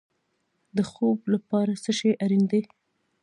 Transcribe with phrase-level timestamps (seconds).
[0.75, 2.61] د خوب لپاره څه شی اړین دی؟